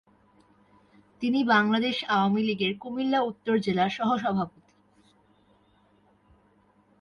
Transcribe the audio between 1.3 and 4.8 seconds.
বাংলাদেশ আওয়ামী লীগের কুমিল্লা উত্তর জেলার সহ-সভাপতি।